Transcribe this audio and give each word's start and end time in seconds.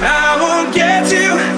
for 0.00 0.04
the 0.04 0.78
first 0.78 1.12
time 1.12 1.57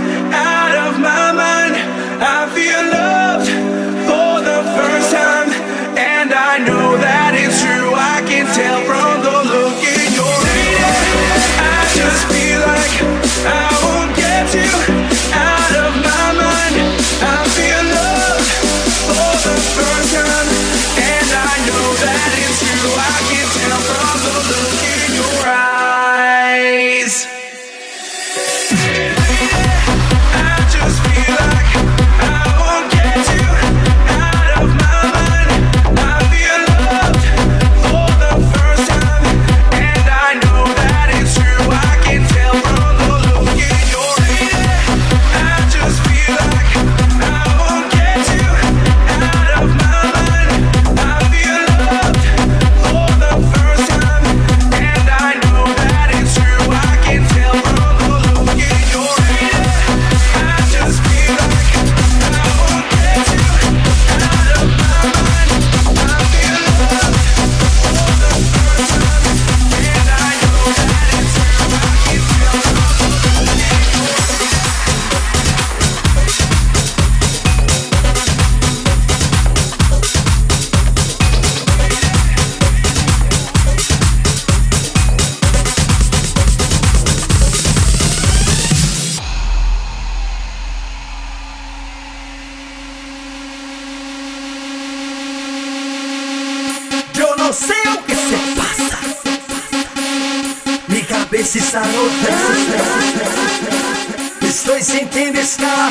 Estou 104.43 104.83
sentindo 104.83 105.39
esse 105.39 105.59
cara 105.59 105.91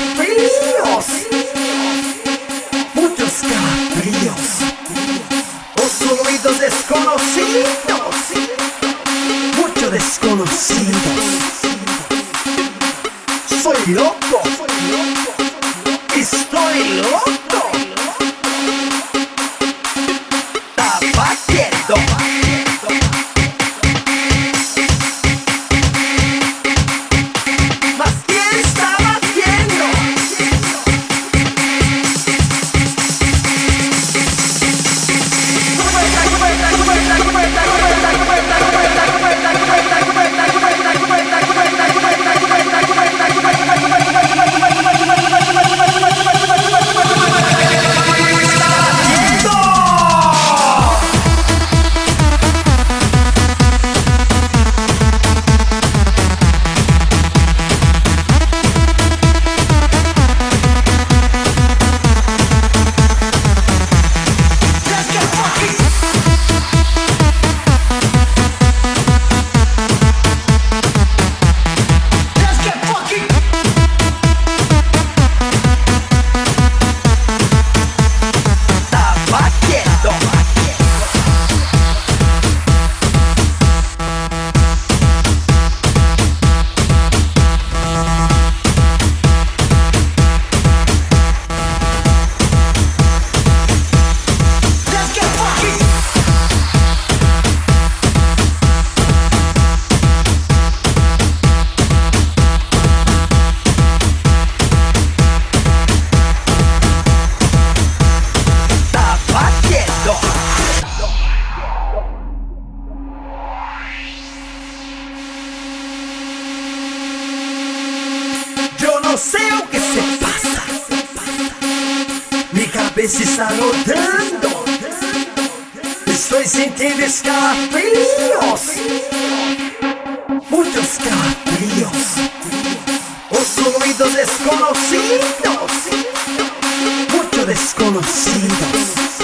desconocidas. 137.59 139.19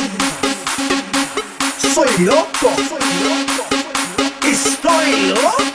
Soy 1.94 2.10
loco, 2.26 2.72
soy 2.90 3.06
loco, 3.24 3.66
estoy 4.44 5.28
loco. 5.30 5.75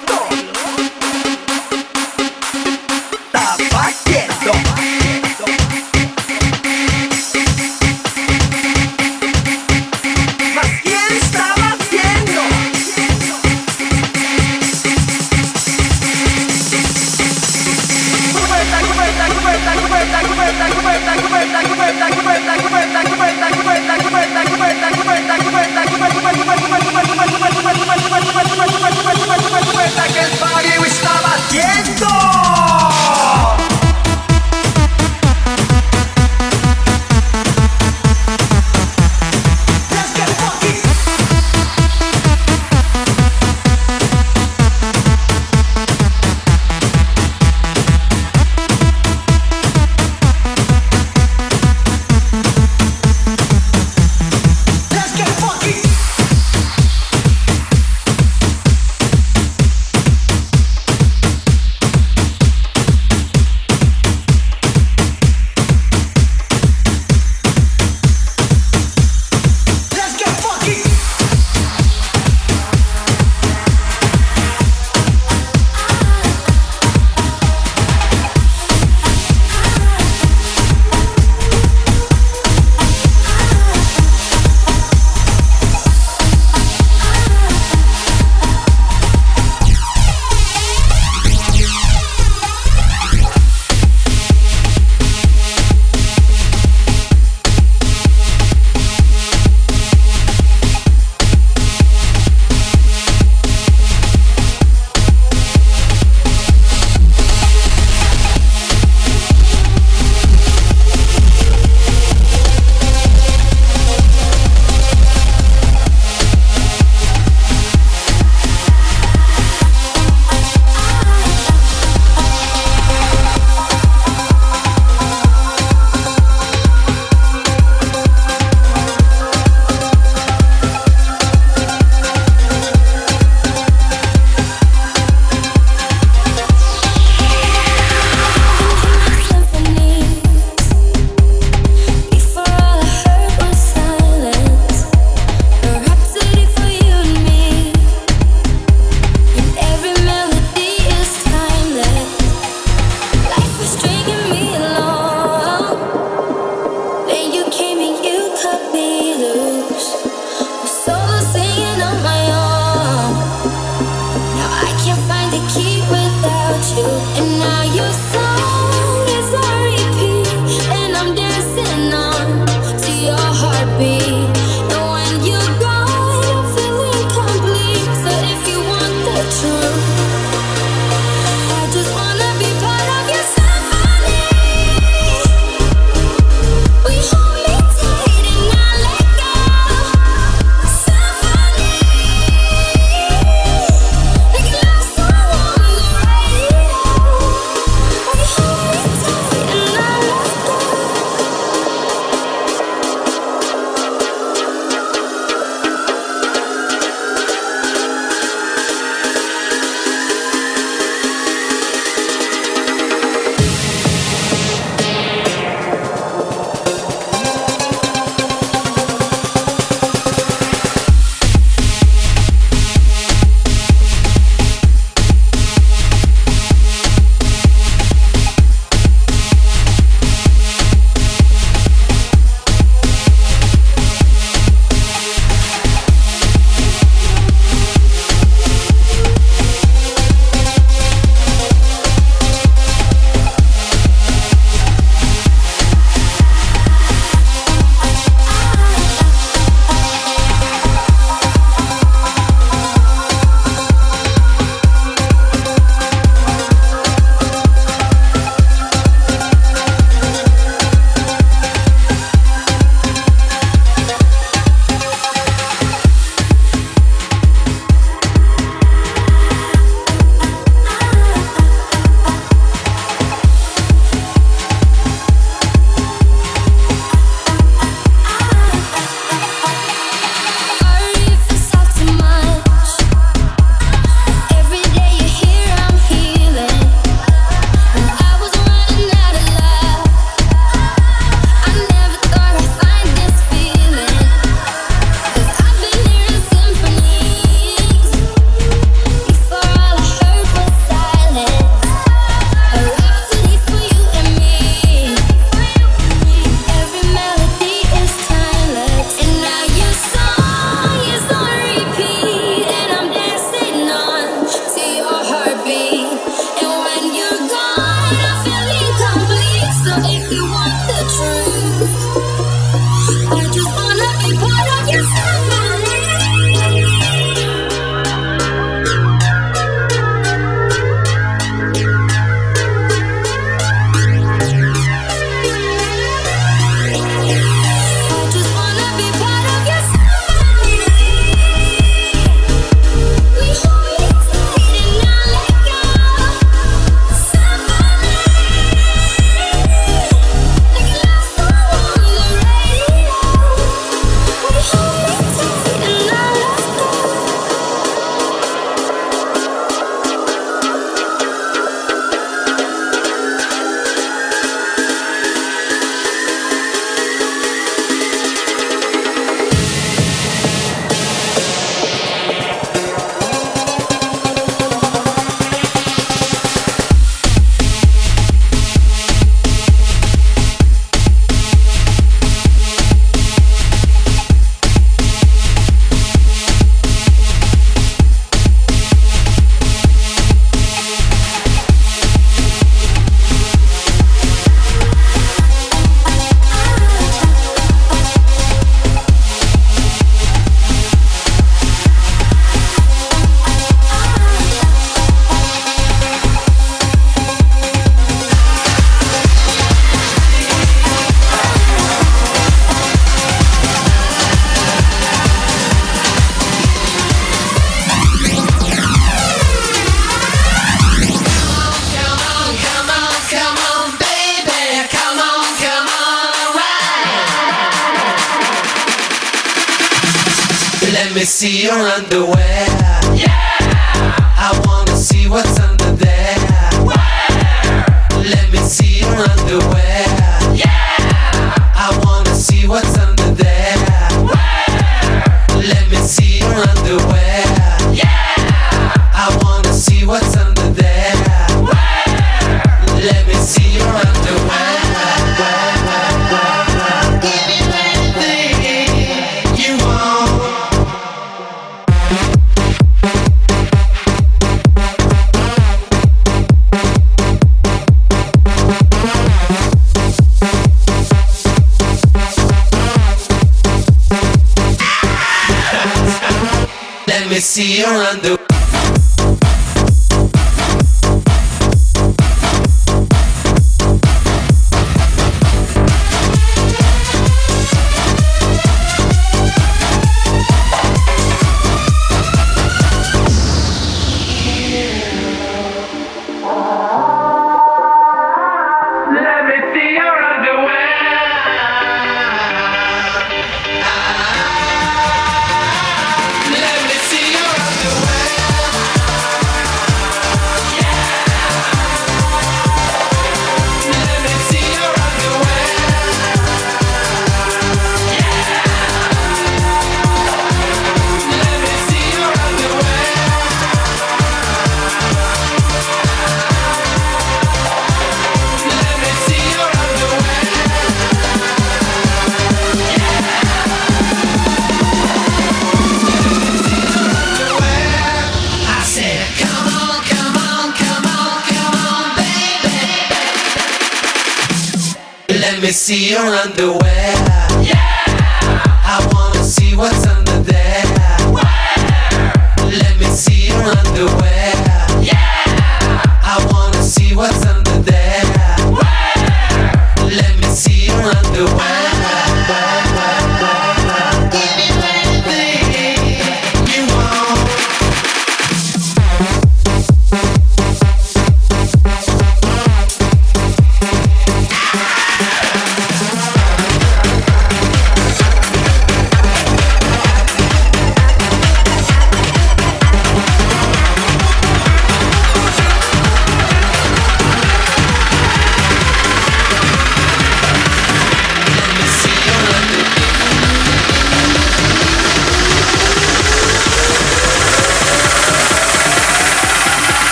underway. 431.80 432.19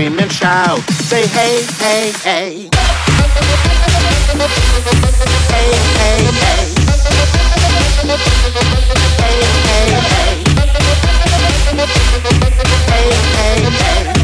Scream 0.00 0.18
and 0.18 0.32
shout. 0.32 0.78
Say 0.90 1.26
hey, 1.26 1.62
hey, 1.78 2.12
hey. 2.24 2.68
Hey, 5.50 5.72
hey, 6.00 6.24
hey. 6.40 6.64
Hey, 9.20 9.36
hey, 9.68 9.88
hey. 10.08 10.44
Hey, 12.88 13.08
hey, 13.36 13.60
hey. 13.70 14.19